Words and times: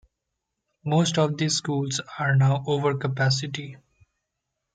Most 0.83 1.19
of 1.19 1.37
these 1.37 1.57
schools 1.57 2.01
are 2.17 2.35
now 2.35 2.63
over-capacity. 2.65 3.77